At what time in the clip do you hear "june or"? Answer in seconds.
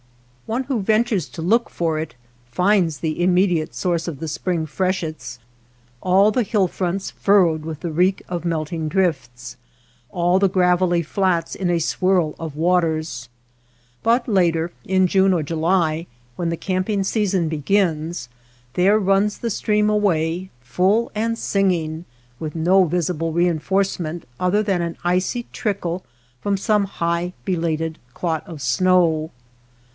15.05-15.43